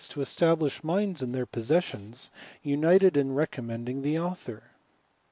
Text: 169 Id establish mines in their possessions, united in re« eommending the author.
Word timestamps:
169 0.01 0.23
Id 0.23 0.27
establish 0.27 0.83
mines 0.83 1.21
in 1.21 1.31
their 1.31 1.45
possessions, 1.45 2.31
united 2.63 3.15
in 3.15 3.35
re« 3.35 3.45
eommending 3.45 4.01
the 4.01 4.17
author. 4.17 4.71